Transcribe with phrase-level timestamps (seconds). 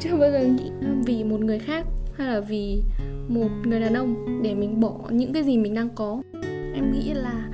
[0.00, 0.70] chưa bao giờ nghĩ
[1.06, 1.86] vì một người khác
[2.16, 2.82] hay là vì
[3.28, 6.22] một người đàn ông để mình bỏ những cái gì mình đang có.
[6.74, 7.48] Em nghĩ là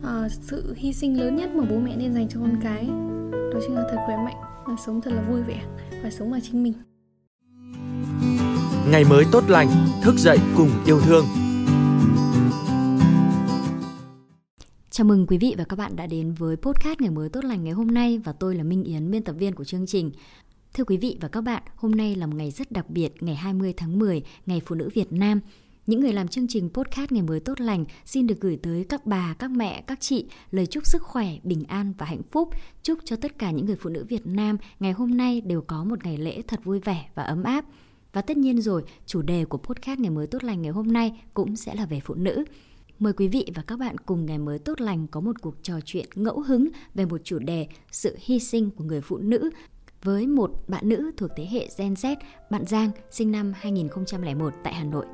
[0.00, 2.86] uh, sự hy sinh lớn nhất mà bố mẹ nên dành cho con cái
[3.52, 4.36] đó chính là thật khỏe mạnh
[4.68, 5.62] là sống thật là vui vẻ
[6.02, 6.72] và sống là chính mình.
[8.90, 9.68] Ngày mới tốt lành
[10.02, 11.24] thức dậy cùng yêu thương.
[14.90, 17.64] Chào mừng quý vị và các bạn đã đến với podcast Ngày mới tốt lành
[17.64, 20.10] ngày hôm nay và tôi là Minh Yến, biên tập viên của chương trình.
[20.74, 23.34] Thưa quý vị và các bạn, hôm nay là một ngày rất đặc biệt, ngày
[23.34, 25.40] 20 tháng 10, Ngày Phụ nữ Việt Nam.
[25.86, 29.06] Những người làm chương trình podcast Ngày mới tốt lành xin được gửi tới các
[29.06, 32.48] bà, các mẹ, các chị lời chúc sức khỏe, bình an và hạnh phúc.
[32.82, 35.84] Chúc cho tất cả những người phụ nữ Việt Nam ngày hôm nay đều có
[35.84, 37.64] một ngày lễ thật vui vẻ và ấm áp.
[38.12, 41.22] Và tất nhiên rồi, chủ đề của podcast Ngày mới tốt lành ngày hôm nay
[41.34, 42.44] cũng sẽ là về phụ nữ.
[42.98, 45.74] Mời quý vị và các bạn cùng ngày mới tốt lành có một cuộc trò
[45.84, 49.50] chuyện ngẫu hứng về một chủ đề sự hy sinh của người phụ nữ
[50.02, 52.16] với một bạn nữ thuộc thế hệ Gen Z,
[52.50, 55.06] bạn Giang, sinh năm 2001 tại Hà Nội.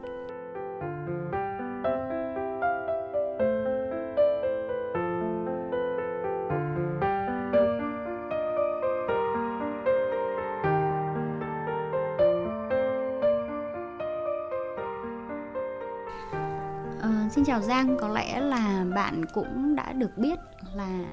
[16.98, 20.38] Uh, xin chào Giang, có lẽ là bạn cũng đã được biết
[20.74, 21.04] là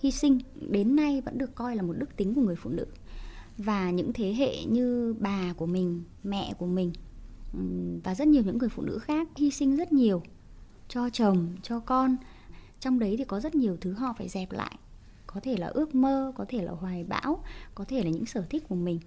[0.00, 2.86] hy sinh đến nay vẫn được coi là một đức tính của người phụ nữ
[3.64, 6.92] và những thế hệ như bà của mình mẹ của mình
[7.52, 7.60] ừ,
[8.04, 10.22] và rất nhiều những người phụ nữ khác hy sinh rất nhiều
[10.88, 12.16] cho chồng cho con.
[12.80, 14.76] Trong đấy thì có rất nhiều thứ họ phải dẹp lại.
[15.26, 17.44] Có thể là ước mơ có thể là hoài bão
[17.74, 19.00] có thể là những sở thích của mình.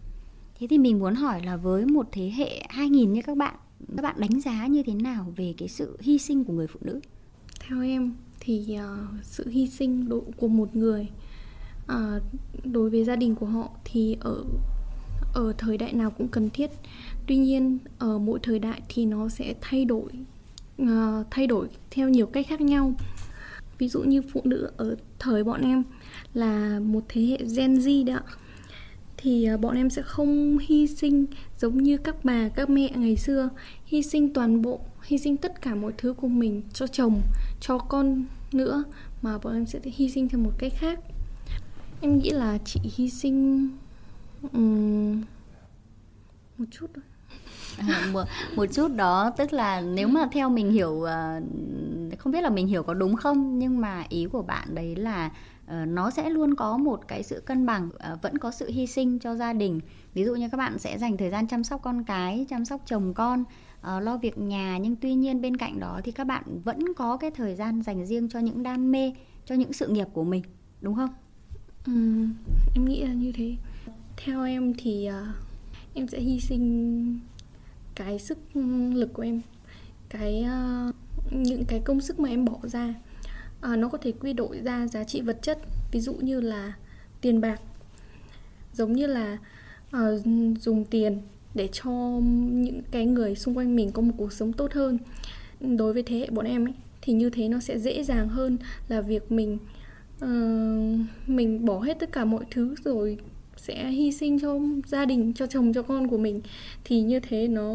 [0.59, 3.55] Thế thì mình muốn hỏi là với một thế hệ 2000 như các bạn
[3.97, 6.79] các bạn đánh giá như thế nào về cái sự hy sinh của người phụ
[6.83, 6.99] nữ?
[7.59, 11.07] Theo em thì uh, sự hy sinh độ của một người
[11.87, 12.19] à,
[12.63, 14.43] đối với gia đình của họ thì ở
[15.33, 16.71] ở thời đại nào cũng cần thiết.
[17.27, 20.11] Tuy nhiên ở mỗi thời đại thì nó sẽ thay đổi
[20.81, 20.87] uh,
[21.31, 22.93] thay đổi theo nhiều cách khác nhau.
[23.77, 25.83] Ví dụ như phụ nữ ở thời bọn em
[26.33, 28.19] là một thế hệ Gen Z đó
[29.17, 31.25] thì ờ, bọn em sẽ không hy sinh
[31.59, 33.49] giống như các bà các mẹ ngày xưa
[33.85, 37.21] hy sinh toàn bộ hy sinh tất cả mọi thứ của mình cho chồng
[37.61, 38.83] cho con nữa
[39.21, 40.99] mà bọn em sẽ hy sinh theo một cách khác
[42.03, 43.69] em nghĩ là chị hy sinh
[44.53, 45.21] um,
[46.57, 47.03] một chút thôi.
[47.77, 48.23] À, một,
[48.55, 51.41] một chút đó tức là nếu mà theo mình hiểu ờ,
[52.17, 55.31] không biết là mình hiểu có đúng không nhưng mà ý của bạn đấy là
[55.67, 58.87] ờ, nó sẽ luôn có một cái sự cân bằng ờ, vẫn có sự hy
[58.87, 59.79] sinh cho gia đình.
[60.13, 62.81] Ví dụ như các bạn sẽ dành thời gian chăm sóc con cái chăm sóc
[62.85, 63.43] chồng con
[64.01, 67.31] lo việc nhà nhưng tuy nhiên bên cạnh đó thì các bạn vẫn có cái
[67.31, 69.13] thời gian dành riêng cho những đam mê
[69.45, 70.43] cho những sự nghiệp của mình
[70.81, 71.09] đúng không?
[71.85, 71.91] Ừ,
[72.75, 73.55] em nghĩ là như thế.
[74.17, 75.35] Theo em thì uh,
[75.93, 77.19] em sẽ hy sinh
[77.95, 78.37] cái sức
[78.93, 79.41] lực của em
[80.09, 80.45] cái
[80.89, 80.95] uh,
[81.31, 82.93] những cái công sức mà em bỏ ra.
[83.71, 85.59] Uh, nó có thể quy đổi ra giá trị vật chất
[85.91, 86.73] ví dụ như là
[87.21, 87.61] tiền bạc.
[88.73, 89.37] Giống như là
[89.97, 90.25] uh,
[90.59, 91.21] dùng tiền
[91.55, 91.91] để cho
[92.41, 94.97] những cái người xung quanh mình có một cuộc sống tốt hơn.
[95.59, 98.57] Đối với thế hệ bọn em ấy thì như thế nó sẽ dễ dàng hơn
[98.87, 99.57] là việc mình
[100.23, 103.17] uh, mình bỏ hết tất cả mọi thứ rồi
[103.57, 106.41] sẽ hy sinh cho gia đình cho chồng cho con của mình.
[106.83, 107.73] Thì như thế nó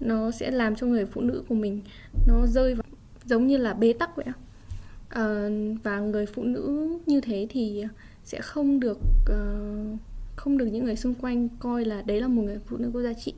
[0.00, 1.80] nó sẽ làm cho người phụ nữ của mình
[2.26, 2.84] nó rơi vào
[3.24, 4.26] giống như là bế tắc vậy
[5.08, 5.48] à,
[5.82, 7.84] và người phụ nữ như thế thì
[8.24, 8.98] sẽ không được
[9.32, 9.98] uh,
[10.36, 13.02] không được những người xung quanh coi là đấy là một người phụ nữ có
[13.02, 13.34] giá trị.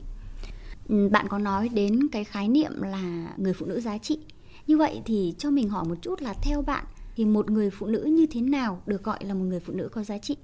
[0.89, 4.19] Ừ, bạn có nói đến cái khái niệm là người phụ nữ giá trị.
[4.67, 7.85] Như vậy thì cho mình hỏi một chút là theo bạn thì một người phụ
[7.85, 10.37] nữ như thế nào được gọi là một người phụ nữ có giá trị?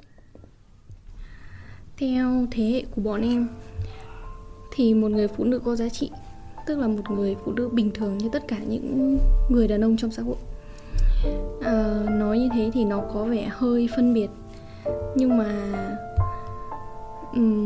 [1.97, 3.47] Theo thế hệ của bọn em
[4.71, 6.11] thì một người phụ nữ có giá trị
[6.65, 9.17] tức là một người phụ nữ bình thường như tất cả những
[9.49, 10.35] người đàn ông trong xã hội.
[11.61, 14.29] À, nói như thế thì nó có vẻ hơi phân biệt.
[15.15, 15.47] Nhưng mà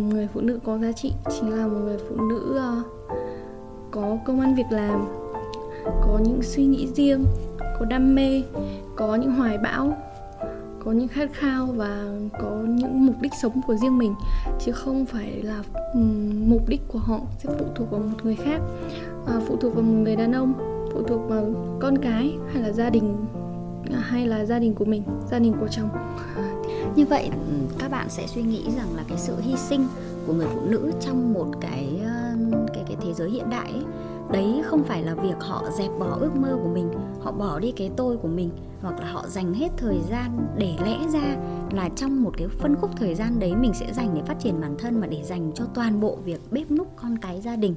[0.10, 2.84] người phụ nữ có giá trị chính là một người phụ nữ ờ,
[3.92, 5.06] có công ăn việc làm
[5.84, 7.26] có những suy nghĩ riêng
[7.80, 8.44] có đam mê
[8.96, 9.98] có những hoài bão
[10.86, 12.06] có những khát khao và
[12.40, 14.16] có những mục đích sống của riêng mình
[14.60, 15.64] chứ không phải là
[16.48, 18.62] mục đích của họ sẽ phụ thuộc vào một người khác
[19.28, 20.54] à, phụ thuộc vào một người đàn ông
[20.94, 23.26] phụ thuộc vào con cái hay là gia đình
[23.92, 25.90] à, hay là gia đình của mình gia đình của chồng.
[26.96, 27.30] Như vậy
[27.80, 29.88] các bạn sẽ suy nghĩ rằng là cái sự hy sinh
[30.28, 32.02] của người phụ nữ trong một cái
[32.74, 33.84] cái cái thế giới hiện đại ấy,
[34.32, 36.92] đấy không phải là việc họ dẹp bỏ ước mơ của mình,
[37.22, 38.50] họ bỏ đi cái tôi của mình,
[38.82, 41.36] hoặc là họ dành hết thời gian để lẽ ra
[41.72, 44.62] là trong một cái phân khúc thời gian đấy mình sẽ dành để phát triển
[44.62, 47.76] bản thân mà để dành cho toàn bộ việc bếp núc con cái gia đình.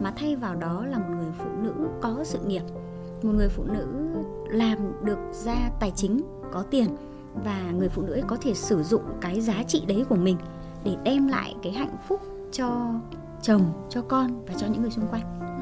[0.00, 2.62] Mà thay vào đó là một người phụ nữ có sự nghiệp,
[3.22, 3.86] một người phụ nữ
[4.50, 6.20] làm được ra tài chính,
[6.52, 6.88] có tiền,
[7.44, 10.36] và người phụ nữ ấy có thể sử dụng cái giá trị đấy của mình
[10.84, 12.20] để đem lại cái hạnh phúc
[12.52, 12.86] cho
[13.42, 15.57] chồng, cho con và cho những người xung quanh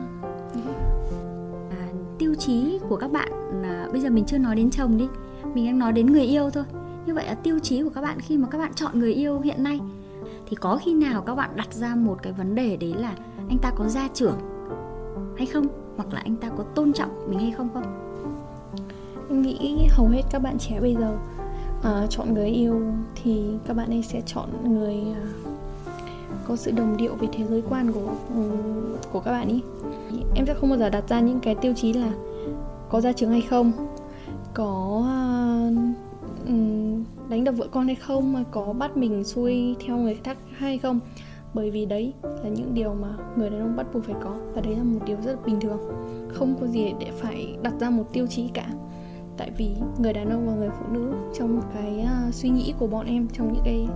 [2.38, 3.29] chí của các bạn
[3.62, 5.09] là bây giờ mình chưa nói đến chồng đi.
[5.55, 6.65] Mình đang nói đến người yêu thôi.
[7.06, 9.41] Như vậy là tiêu chí của các bạn khi mà các bạn chọn người yêu
[9.41, 9.81] hiện nay
[10.47, 13.15] thì có khi nào các bạn đặt ra một cái vấn đề đấy là
[13.49, 14.38] anh ta có gia trưởng
[15.37, 15.67] hay không?
[15.97, 17.85] Hoặc là anh ta có tôn trọng mình hay không không?
[19.29, 21.19] Em nghĩ hầu hết các bạn trẻ bây giờ
[21.79, 22.81] uh, chọn người yêu
[23.23, 25.56] thì các bạn ấy sẽ chọn người uh,
[26.48, 28.43] có sự đồng điệu về thế giới quan của ừ,
[29.12, 29.62] của các bạn ý.
[30.34, 32.12] Em sẽ không bao giờ đặt ra những cái tiêu chí là
[32.88, 33.72] có gia trường hay không
[34.54, 36.58] có uh,
[37.28, 40.78] đánh đập vợ con hay không mà có bắt mình xuôi theo người khác hay
[40.78, 41.00] không.
[41.54, 44.60] Bởi vì đấy là những điều mà người đàn ông bắt buộc phải có và
[44.60, 45.78] đấy là một điều rất bình thường.
[46.28, 48.66] Không có gì để phải đặt ra một tiêu chí cả.
[49.37, 52.87] Tại vì người đàn ông và người phụ nữ trong cái uh, suy nghĩ của
[52.87, 53.88] bọn em trong những cái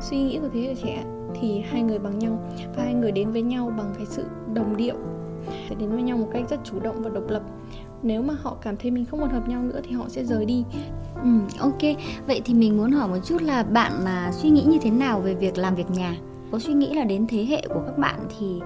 [0.00, 1.04] suy nghĩ của thế hệ trẻ
[1.34, 2.38] thì hai người bằng nhau
[2.76, 4.96] và hai người đến với nhau bằng cái sự đồng điệu.
[5.70, 7.42] Để đến với nhau một cách rất chủ động và độc lập.
[8.02, 10.44] Nếu mà họ cảm thấy mình không còn hợp nhau nữa thì họ sẽ rời
[10.44, 10.64] đi.
[11.22, 11.28] Ừ,
[11.58, 11.82] ok.
[12.26, 15.20] Vậy thì mình muốn hỏi một chút là bạn là suy nghĩ như thế nào
[15.20, 16.16] về việc làm việc nhà?
[16.52, 18.60] Có suy nghĩ là đến thế hệ của các bạn thì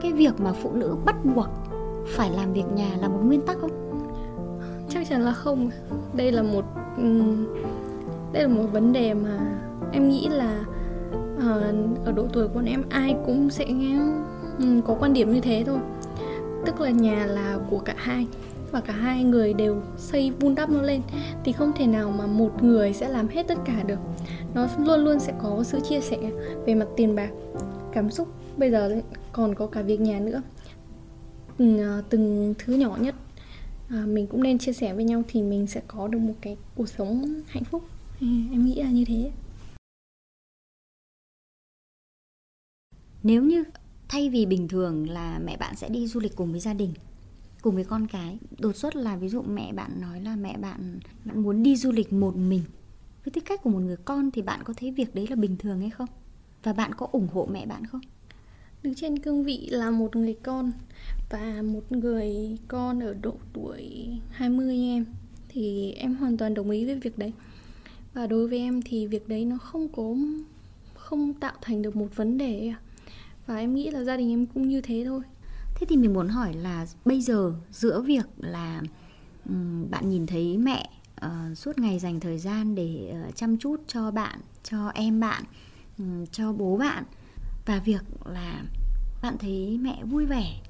[0.00, 1.48] cái việc mà phụ nữ bắt buộc
[2.06, 3.70] phải làm việc nhà là một nguyên tắc không?
[4.88, 5.70] Chắc chắn là không.
[6.12, 6.64] Đây là một
[8.32, 9.38] đây là một vấn đề mà
[9.92, 10.64] em nghĩ là
[11.40, 11.74] Ờ,
[12.04, 13.64] ở độ tuổi của bọn em ai cũng sẽ
[14.58, 15.78] ừ, có quan điểm như thế thôi.
[16.66, 18.26] Tức là nhà là của cả hai
[18.70, 21.00] và cả hai người đều xây vun đắp nó lên.
[21.44, 23.98] Thì không thể nào mà một người sẽ làm hết tất cả được.
[24.54, 26.18] Nó luôn luôn sẽ có sự chia sẻ
[26.66, 27.30] về mặt tiền bạc
[27.92, 28.28] cảm xúc.
[28.56, 29.00] Bây giờ
[29.32, 30.42] còn có cả việc nhà nữa.
[31.58, 33.14] Từng, từng thứ nhỏ nhất
[33.88, 36.56] à, mình cũng nên chia sẻ với nhau thì mình sẽ có được một cái
[36.74, 37.82] cuộc sống hạnh phúc.
[38.20, 39.30] Ừ, em nghĩ là như thế.
[43.22, 43.64] Nếu như
[44.08, 46.92] thay vì bình thường là mẹ bạn sẽ đi du lịch cùng với gia đình,
[47.62, 51.00] cùng với con cái, đột xuất là ví dụ mẹ bạn nói là mẹ bạn
[51.24, 52.62] bạn muốn đi du lịch một mình,
[53.24, 55.56] với tư cách của một người con thì bạn có thấy việc đấy là bình
[55.56, 56.08] thường hay không?
[56.62, 58.00] Và bạn có ủng hộ mẹ bạn không?
[58.82, 60.72] Đứng trên cương vị là một người con
[61.30, 65.06] và một người con ở độ tuổi 20 em,
[65.48, 67.32] thì em hoàn toàn đồng ý với việc đấy.
[68.14, 70.14] Và đối với em thì việc đấy nó không có,
[70.94, 72.72] không tạo thành được một vấn đề
[73.48, 75.20] và em nghĩ là gia đình em cũng như thế thôi.
[75.74, 78.82] Thế thì mình muốn hỏi là bây giờ giữa việc là
[79.48, 80.90] um, bạn nhìn thấy mẹ
[81.26, 85.42] uh, suốt ngày dành thời gian để uh, chăm chút cho bạn cho em bạn
[85.98, 87.04] um, cho bố bạn
[87.66, 88.62] và việc là
[89.22, 90.60] bạn thấy mẹ vui vẻ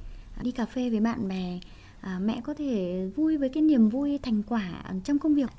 [0.43, 1.61] đi cà phê với bạn bè
[2.01, 5.51] à, mẹ có thể vui với cái niềm vui thành quả trong công việc.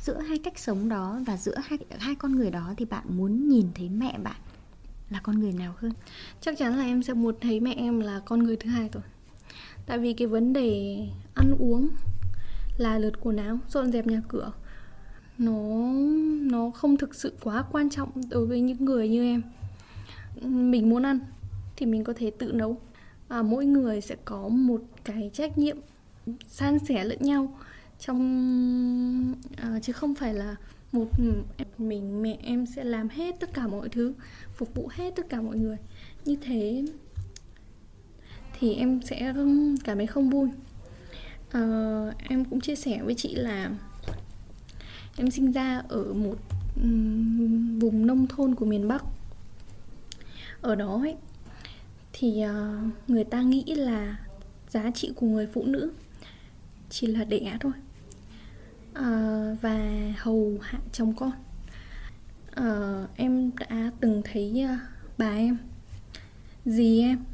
[0.00, 3.48] Giữa hai cách sống đó và giữa hai hai con người đó thì bạn muốn
[3.48, 4.36] nhìn thấy mẹ bạn
[5.10, 5.92] là con người nào hơn?
[6.40, 9.02] Chắc chắn là em sẽ muốn thấy mẹ em là con người thứ hai rồi.
[9.86, 10.98] Tại vì cái vấn đề
[11.34, 11.88] ăn uống
[12.78, 14.52] là lượt quần áo dọn dẹp nhà cửa
[15.38, 15.52] nó
[16.50, 19.42] nó không thực sự quá quan trọng đối với những người như em.
[20.42, 21.18] Mình muốn ăn
[21.76, 22.80] thì mình có thể tự nấu.
[23.28, 25.76] À, mỗi người sẽ có một cái trách nhiệm
[26.48, 27.58] san sẻ lẫn nhau
[27.98, 30.56] trong à, chứ không phải là
[30.92, 31.32] một ừ,
[31.78, 34.14] mình mẹ em sẽ làm hết tất cả mọi thứ
[34.54, 35.76] phục vụ hết tất cả mọi người.
[36.24, 36.84] Như thế
[38.58, 39.34] thì em sẽ
[39.84, 40.48] cảm thấy không vui.
[41.50, 41.60] À,
[42.28, 43.70] em cũng chia sẻ với chị là
[45.16, 46.36] em sinh ra ở một
[46.82, 49.04] um, vùng nông thôn của miền bắc.
[50.60, 51.16] Ở đó ấy
[52.12, 54.16] thì uh, người ta nghĩ là
[54.68, 55.92] giá trị của người phụ nữ
[56.90, 57.72] chỉ là đẻ thôi
[58.98, 61.32] uh, và hầu hạ chồng con.
[62.60, 64.80] Uh, em đã từng thấy uh,
[65.18, 65.58] bà em
[66.64, 67.24] dì em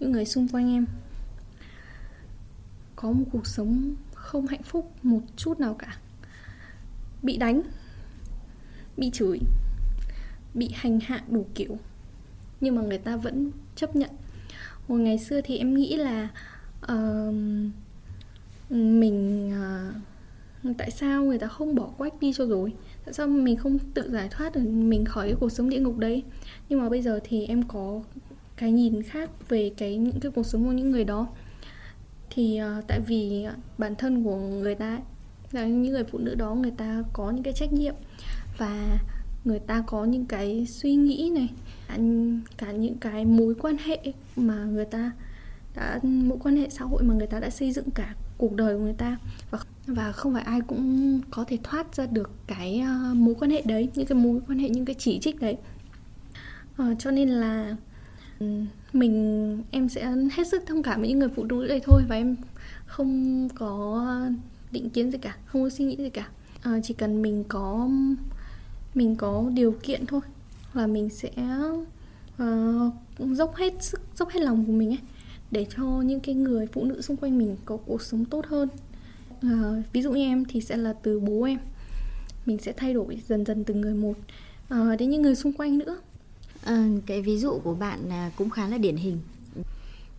[0.00, 0.86] những người xung quanh em
[2.96, 5.98] có một cuộc sống không hạnh phúc một chút nào cả.
[7.22, 7.62] Bị đánh
[8.96, 9.38] bị chửi
[10.54, 11.78] bị hành hạ đủ kiểu
[12.60, 14.10] nhưng mà người ta vẫn chấp nhận.
[14.88, 16.28] Hồi ngày xưa thì em nghĩ là
[16.92, 17.34] uh,
[18.70, 20.13] mình uh,
[20.78, 22.72] tại sao người ta không bỏ quách đi cho rồi?
[23.04, 25.98] Tại sao mình không tự giải thoát được mình khỏi cái cuộc sống địa ngục
[25.98, 26.22] đấy?
[26.68, 28.00] Nhưng mà bây giờ thì em có
[28.56, 31.28] cái nhìn khác về cái những cái cuộc sống của những người đó.
[32.30, 33.46] Thì uh, tại vì
[33.78, 35.00] bản thân của người ta
[35.52, 37.94] là những người phụ nữ đó người ta có những cái trách nhiệm
[38.58, 38.98] và
[39.44, 41.48] người ta có những cái suy nghĩ này
[42.56, 43.98] cả những cái mối quan hệ
[44.36, 45.10] mà người ta
[45.76, 48.76] đã mối quan hệ xã hội mà người ta đã xây dựng cả cuộc đời
[48.76, 49.18] của người ta.
[49.50, 53.50] Và và không phải ai cũng có thể thoát ra được cái uh, mối quan
[53.50, 55.56] hệ đấy những cái mối quan hệ những cái chỉ trích đấy.
[56.82, 57.76] Uh, cho nên là
[58.92, 62.16] mình em sẽ hết sức thông cảm với những người phụ nữ đây thôi và
[62.16, 62.36] em
[62.86, 64.06] không có
[64.70, 66.28] định kiến gì cả không có suy nghĩ gì cả.
[66.68, 67.88] Uh, chỉ cần mình có
[68.94, 70.20] mình có điều kiện thôi
[70.74, 71.30] là mình sẽ
[72.42, 74.98] uh, dốc hết sức dốc hết lòng của mình ấy
[75.54, 78.68] để cho những cái người phụ nữ xung quanh mình có cuộc sống tốt hơn.
[79.42, 81.58] À, ví dụ như em thì sẽ là từ bố em.
[82.46, 84.14] Mình sẽ thay đổi dần dần từng người một.
[84.68, 85.96] À, đến những người xung quanh nữa.
[86.64, 89.18] À, cái ví dụ của bạn à, cũng khá là điển hình.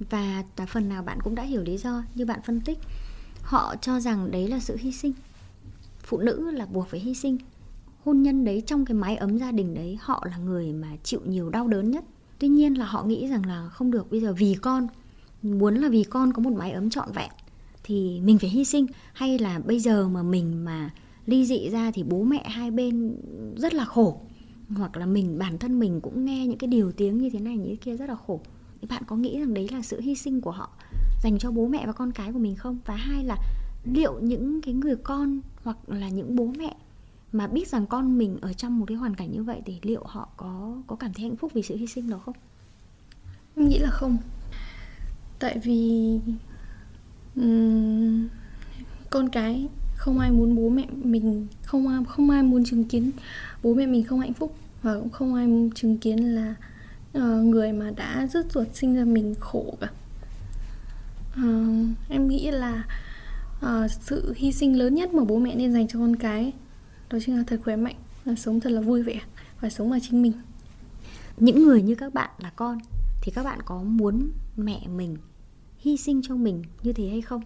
[0.10, 2.78] Và phần nào bạn cũng đã hiểu lý do như bạn phân tích.
[3.42, 5.14] Họ cho rằng đấy là sự hy sinh.
[6.04, 7.38] Phụ nữ là buộc phải hy sinh.
[8.04, 11.22] Hôn nhân đấy trong cái mái ấm gia đình đấy họ là người mà chịu
[11.26, 12.04] nhiều đau đớn nhất.
[12.40, 14.88] Tuy nhiên là họ nghĩ rằng là không được bây giờ vì con
[15.42, 17.32] muốn là vì con có một mái ấm trọn vẹn,
[17.84, 18.86] thì mình phải hy sinh.
[19.14, 20.94] Hay là bây giờ mà mình mà
[21.26, 23.16] ly dị ra thì bố mẹ hai bên
[23.58, 24.22] rất là khổ,
[24.70, 27.58] hoặc là mình, bản thân mình cũng nghe những cái điều tiếng như thế này,
[27.58, 28.40] như thế kia rất là khổ.
[28.82, 30.70] Thì bạn có nghĩ rằng đấy là sự hy sinh của họ
[31.24, 32.78] dành cho bố mẹ và con cái của mình không?
[32.86, 33.38] Và hai là
[33.94, 36.76] liệu những cái người con hoặc là những bố mẹ
[37.32, 40.04] mà biết rằng con mình ở trong một cái hoàn cảnh như vậy thì liệu
[40.06, 42.36] họ có có cảm thấy hạnh phúc vì sự hy sinh đó không?
[43.56, 44.18] Em nghĩ là không
[45.40, 46.20] tại vì
[47.36, 48.28] um,
[49.10, 53.12] con cái không ai muốn bố mẹ mình không ai không ai muốn chứng kiến
[53.64, 56.56] bố mẹ mình không hạnh phúc và cũng không ai chứng kiến là
[57.18, 59.88] uh, người mà đã rứt ruột sinh ra mình khổ cả.
[61.44, 62.84] Uh, em nghĩ là
[63.66, 66.54] uh, sự hy sinh lớn nhất mà bố mẹ nên dành cho con cái
[67.10, 69.20] đó chính là thật khỏe mạnh là sống thật là vui vẻ
[69.62, 70.34] và sống là chính mình.
[71.38, 72.78] Những người như các bạn là con
[73.26, 75.18] thì các bạn có muốn mẹ mình
[75.78, 77.42] hy sinh cho mình như thế hay không?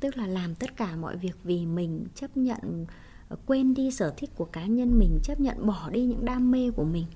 [0.00, 2.86] Tức là làm tất cả mọi việc vì mình chấp nhận
[3.28, 6.50] ờ, quên đi sở thích của cá nhân mình chấp nhận bỏ đi những đam
[6.50, 7.06] mê của mình.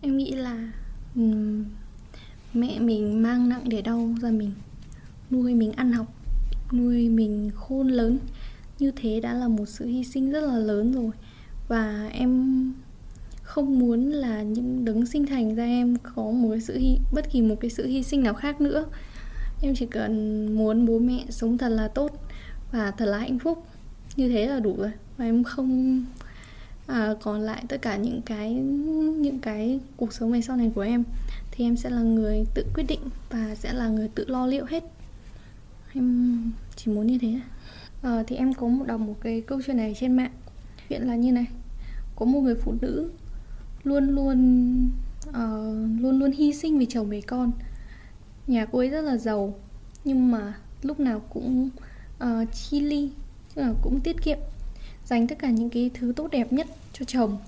[0.00, 0.72] Em nghĩ là
[1.14, 1.64] um,
[2.54, 4.52] mẹ mình mang nặng để đau ra mình
[5.30, 6.14] nuôi mình ăn học
[6.72, 8.18] nuôi mình khôn lớn.
[8.78, 11.10] Như thế đã là một sự hy sinh rất là lớn rồi.
[11.68, 12.72] Và em
[13.48, 17.30] không muốn là những đấng sinh thành ra em có một cái sự hy, bất
[17.32, 18.86] kỳ một cái sự hy sinh nào khác nữa.
[19.62, 22.10] Em chỉ cần muốn bố mẹ sống thật là tốt
[22.72, 23.66] và thật là hạnh phúc.
[24.16, 24.90] Như thế là đủ rồi.
[25.16, 26.04] Và em không
[26.86, 28.52] à, còn lại tất cả những cái
[29.16, 31.04] những cái cuộc sống về sau này của em
[31.50, 33.00] thì em sẽ là người tự quyết định
[33.30, 34.84] và sẽ là người tự lo liệu hết.
[35.94, 37.40] Em chỉ muốn như thế.
[38.02, 40.32] À, thì em có một đọc một cái câu chuyện này trên mạng.
[40.88, 41.46] Chuyện là như này.
[42.16, 43.10] Có một người phụ nữ
[43.88, 44.90] luôn luôn
[45.28, 47.52] uh, luôn luôn hy sinh vì chồng vì con.
[48.46, 49.54] Nhà cô ấy rất là giàu
[50.04, 51.70] nhưng mà lúc nào cũng
[52.18, 53.10] ờ, uh, chi ly
[53.54, 54.38] tức là cũng tiết kiệm
[55.04, 57.38] dành tất cả những cái thứ tốt đẹp nhất cho chồng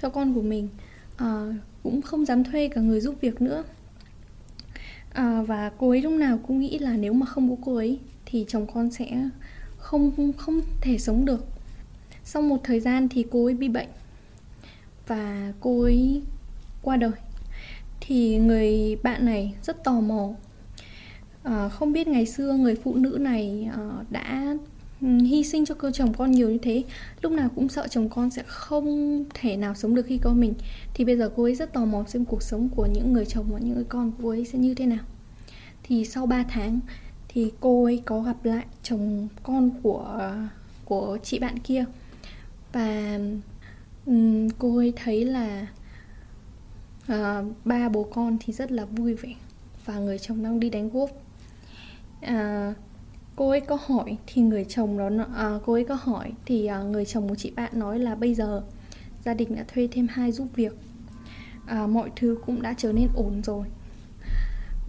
[0.00, 0.68] cho con của mình.
[1.14, 3.64] Uh, cũng không dám thuê cả người giúp việc nữa.
[5.12, 7.98] À, và cô ấy lúc nào cũng nghĩ là nếu mà không có cô ấy
[8.26, 9.28] thì chồng con sẽ
[9.78, 11.46] không không thể sống được.
[12.24, 13.88] Sau một thời gian thì cô ấy bị bệnh
[15.08, 16.22] và cô ấy
[16.82, 17.10] qua đời.
[18.00, 20.28] Thì người bạn này rất tò mò.
[21.42, 24.56] À, không biết ngày xưa người phụ nữ này à, đã
[25.00, 26.84] ừ, hy sinh cho cơ chồng con nhiều như thế
[27.22, 30.54] lúc nào cũng sợ chồng con sẽ không thể nào sống được khi có mình.
[30.94, 33.46] Thì bây giờ cô ấy rất tò mò xem cuộc sống của những người chồng
[33.48, 35.04] và những người con của cô ấy sẽ như thế nào.
[35.82, 36.80] Thì sau 3 tháng
[37.28, 40.32] thì cô ấy có gặp lại chồng con của
[40.84, 41.84] của chị bạn kia.
[42.72, 43.18] Và
[44.08, 45.66] um, cô ấy thấy là
[47.12, 49.34] uh, ba bố con thì rất là vui vẻ
[49.84, 51.08] và người chồng đang đi đánh golf.
[52.22, 52.76] Uh,
[53.36, 56.86] cô ấy có hỏi thì người chồng đó uh, cô ấy có hỏi thì uh,
[56.86, 58.62] người chồng của chị bạn nói là bây giờ
[59.24, 60.72] gia đình đã thuê thêm hai giúp việc.
[61.64, 63.66] Uh, mọi thứ cũng đã trở nên ổn rồi.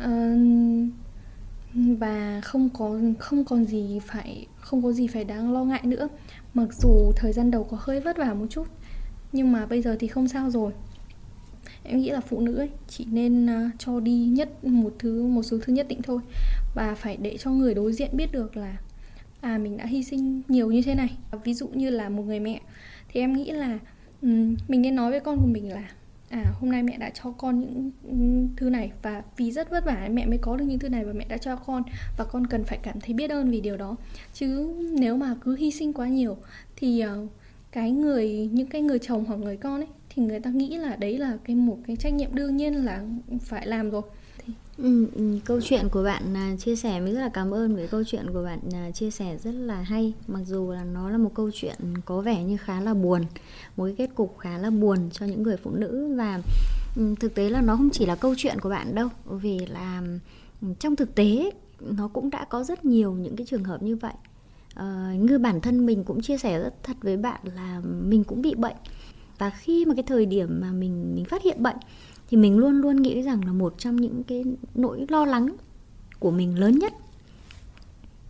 [0.03, 0.89] Uh,
[1.73, 6.07] và không có không còn gì phải không có gì phải đáng lo ngại nữa.
[6.53, 8.67] Mặc dù thời gian đầu có hơi vất vả một chút
[9.31, 10.71] nhưng mà bây giờ thì không sao rồi.
[11.83, 15.43] Em nghĩ là phụ nữ ấy, chỉ nên uh, cho đi nhất một thứ một
[15.43, 16.21] số thứ nhất định thôi.
[16.75, 18.77] Và phải để cho người đối diện biết được là
[19.41, 21.17] à mình đã hy sinh nhiều như thế này.
[21.43, 22.61] Ví dụ như là một người mẹ
[23.09, 23.79] thì em nghĩ là
[24.21, 25.91] um, mình nên nói với con của mình là
[26.29, 27.59] à hôm nay mẹ đã cho con
[28.03, 31.05] những thứ này và vì rất vất vả mẹ mới có được những thứ này
[31.05, 31.83] và mẹ đã cho con
[32.17, 33.95] và con cần phải cảm thấy biết ơn vì điều đó.
[34.33, 36.37] Chứ nếu mà cứ hy sinh quá nhiều
[36.75, 37.29] thì uh,
[37.71, 40.95] cái người những cái người chồng hoặc người con ấy thì người ta nghĩ là
[40.95, 43.03] đấy là cái một cái trách nhiệm đương nhiên là
[43.41, 44.01] phải làm rồi.
[44.37, 44.53] Thì...
[44.77, 47.87] ừ, ừ câu chuyện của bạn à, chia sẻ mình rất là cảm ơn với
[47.87, 50.13] câu chuyện của bạn à, chia sẻ rất là hay.
[50.27, 53.21] Mặc dù là nó là một câu chuyện có vẻ như khá là buồn
[53.77, 56.15] một cái kết cục khá là buồn cho những người phụ nữ.
[56.17, 56.41] Và
[56.95, 60.01] ừ, thực tế là nó không chỉ là câu chuyện của bạn đâu vì là
[60.61, 63.95] ừ, trong thực tế nó cũng đã có rất nhiều những cái trường hợp như
[63.95, 64.13] vậy
[64.79, 68.41] uh, như bản thân mình cũng chia sẻ rất thật với bạn là mình cũng
[68.41, 68.75] bị bệnh.
[69.37, 71.77] Và khi mà cái thời điểm mà mình mình phát hiện bệnh
[72.29, 74.43] thì mình luôn luôn nghĩ rằng là một trong những cái
[74.75, 75.55] nỗi lo lắng
[76.19, 76.93] của mình lớn nhất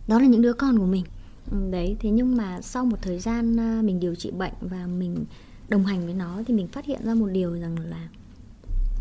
[0.08, 1.04] đó là những đứa con của mình.
[1.50, 4.86] Ừ, đấy thế nhưng mà sau một thời gian à, mình điều trị bệnh và
[4.86, 5.24] mình
[5.68, 8.08] đồng hành với nó thì mình phát hiện ra một điều rằng là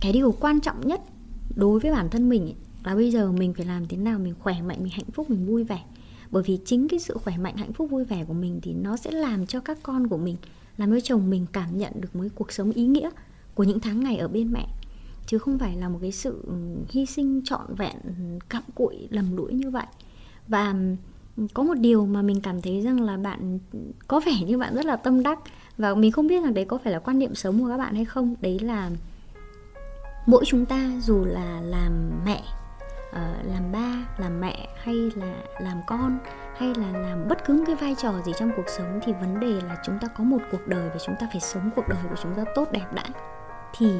[0.01, 1.01] cái điều quan trọng nhất
[1.55, 4.33] đối với bản thân mình ấy, là bây giờ mình phải làm thế nào mình
[4.39, 5.83] khỏe mạnh mình hạnh phúc mình vui vẻ
[6.31, 8.97] bởi vì chính cái sự khỏe mạnh, hạnh phúc, vui vẻ của mình thì nó
[8.97, 10.35] sẽ làm cho các con của mình,
[10.77, 13.09] làm cho chồng mình cảm nhận được mối cuộc sống ý nghĩa
[13.55, 14.67] của những tháng ngày ở bên mẹ.
[15.25, 16.53] Chứ không phải là một cái sự ừ,
[16.89, 18.11] hy sinh trọn vẹn ừ,
[18.49, 19.85] cặm cụi, lầm lũi như vậy.
[20.47, 20.75] Và
[21.37, 23.59] ừ, có một điều mà mình cảm thấy rằng là bạn,
[24.07, 25.39] có vẻ như bạn rất là tâm đắc.
[25.77, 27.95] Và mình không biết rằng đấy có phải là quan niệm sống của các bạn
[27.95, 28.35] hay không.
[28.41, 28.91] Đấy là
[30.25, 32.43] mỗi chúng ta dù là làm mẹ
[33.09, 36.19] uh, làm ba làm mẹ hay là làm con
[36.57, 39.61] hay là làm bất cứ cái vai trò gì trong cuộc sống thì vấn đề
[39.67, 42.15] là chúng ta có một cuộc đời và chúng ta phải sống cuộc đời của
[42.23, 43.03] chúng ta tốt đẹp đã
[43.77, 43.99] thì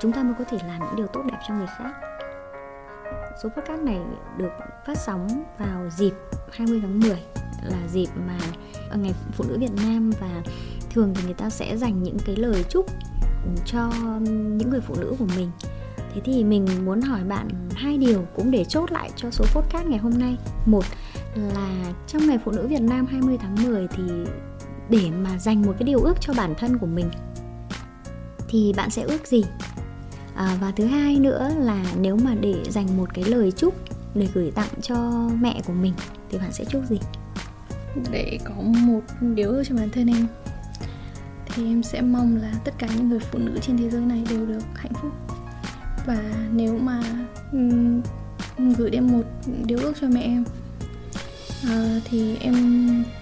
[0.00, 1.92] chúng ta mới có thể làm những điều tốt đẹp cho người khác.
[3.42, 4.00] Số podcast này
[4.36, 4.52] được
[4.86, 6.12] phát sóng vào dịp
[6.52, 7.10] 20 tháng 10
[7.62, 8.38] là dịp mà
[8.96, 10.42] ngày phụ nữ Việt Nam và
[10.90, 12.86] thường thì người ta sẽ dành những cái lời chúc
[13.66, 15.50] cho những người phụ nữ của mình.
[16.14, 19.86] Thế thì mình muốn hỏi bạn hai điều cũng để chốt lại cho số podcast
[19.86, 20.36] ngày hôm nay.
[20.66, 20.84] Một
[21.36, 24.02] là trong ngày phụ nữ Việt Nam 20 tháng 10 thì
[24.90, 27.10] để mà dành một cái điều ước cho bản thân của mình
[28.48, 29.44] thì bạn sẽ ước gì?
[30.34, 33.74] À, và thứ hai nữa là nếu mà để dành một cái lời chúc
[34.14, 35.92] để gửi tặng cho mẹ của mình
[36.30, 36.98] thì bạn sẽ chúc gì?
[38.10, 40.26] Để có một điều ước cho bản thân em
[41.46, 44.24] thì em sẽ mong là tất cả những người phụ nữ trên thế giới này
[44.30, 45.12] đều được hạnh phúc
[46.06, 47.00] và nếu mà
[47.52, 48.02] um,
[48.78, 49.22] gửi em một
[49.64, 50.44] điều ước cho mẹ em
[51.64, 52.54] uh, thì em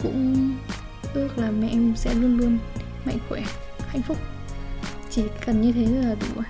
[0.02, 0.50] cũng
[1.14, 2.58] ước là mẹ em sẽ luôn luôn
[3.04, 3.42] mạnh khỏe
[3.88, 4.16] hạnh phúc
[5.10, 6.42] chỉ cần như thế là đủ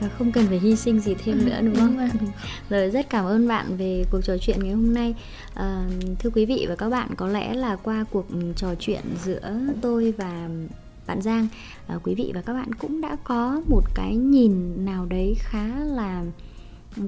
[0.00, 1.86] và không cần phải hy sinh gì thêm nữa đúng không?
[1.86, 2.08] Đúng rồi.
[2.70, 5.14] rồi rất cảm ơn bạn về cuộc trò chuyện ngày hôm nay.
[5.54, 5.84] À,
[6.18, 10.14] thưa quý vị và các bạn, có lẽ là qua cuộc trò chuyện giữa tôi
[10.18, 10.48] và
[11.10, 11.46] bạn Giang.
[11.86, 15.68] À, quý vị và các bạn cũng đã có một cái nhìn nào đấy khá
[15.84, 16.24] là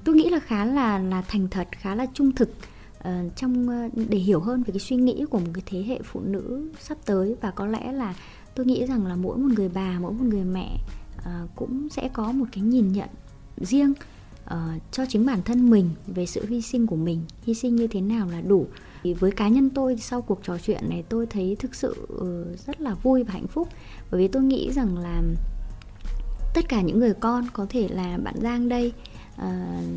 [0.04, 2.50] tôi nghĩ là khá là là thành thật khá là trung thực
[2.98, 5.98] uh, trong uh, để hiểu hơn về cái suy nghĩ của một cái thế hệ
[6.04, 7.36] phụ nữ sắp tới.
[7.40, 8.14] Và có lẽ là
[8.54, 10.78] tôi nghĩ rằng là mỗi một người bà mỗi một người mẹ
[11.18, 13.08] uh, cũng sẽ có một cái nhìn nhận
[13.56, 13.92] riêng
[14.46, 17.20] uh, cho chính bản thân mình về sự hy sinh của mình.
[17.42, 18.66] Hy sinh như thế nào là đủ.
[19.02, 22.66] Thì với cá nhân tôi sau cuộc trò chuyện này tôi thấy thực sự uh,
[22.66, 23.68] rất là vui và hạnh phúc.
[24.10, 25.22] Bởi vì tôi nghĩ rằng là
[26.54, 28.92] tất cả những người con có thể là bạn Giang đây
[29.36, 29.42] uh,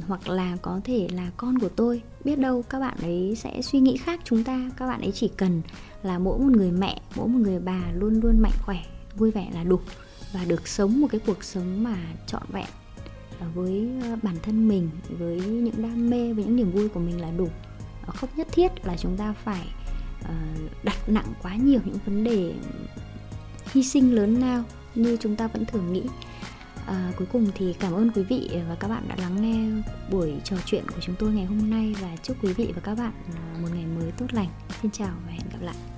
[0.08, 3.80] hoặc là có thể là con của tôi biết đâu các bạn ấy sẽ suy
[3.80, 4.72] nghĩ khác chúng ta.
[4.78, 5.62] Các bạn ấy chỉ cần
[6.04, 8.78] là mỗi một người mẹ mỗi một người bà luôn luôn mạnh khỏe
[9.18, 9.80] vui vẻ là đủ
[10.34, 12.66] và được sống một cái cuộc sống mà trọn vẹn.
[13.40, 17.00] Ờ, với ờ, bản thân mình với những đam mê với những niềm vui của
[17.00, 17.48] mình là đủ.
[18.06, 19.68] Ờ, không nhất thiết là chúng ta phải
[20.84, 22.54] đặt nặng quá nhiều những vấn đề
[23.72, 24.64] hy sinh lớn lao
[24.96, 26.04] như chúng ta vẫn thường nghĩ.
[26.86, 30.34] À, cuối cùng thì cảm ơn quý vị và các bạn đã lắng nghe buổi
[30.44, 31.96] trò chuyện của chúng tôi ngày hôm nay.
[32.02, 33.14] Và chúc quý vị và các bạn
[33.62, 34.50] một ngày mới tốt lành.
[34.82, 35.95] Xin chào và hẹn gặp lại.